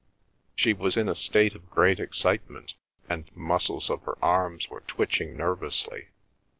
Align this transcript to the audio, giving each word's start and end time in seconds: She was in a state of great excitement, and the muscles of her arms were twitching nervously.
She 0.55 0.73
was 0.73 0.97
in 0.97 1.07
a 1.07 1.13
state 1.13 1.53
of 1.53 1.69
great 1.69 1.99
excitement, 1.99 2.73
and 3.07 3.25
the 3.27 3.39
muscles 3.39 3.87
of 3.87 4.01
her 4.05 4.17
arms 4.19 4.67
were 4.67 4.81
twitching 4.87 5.37
nervously. 5.37 6.07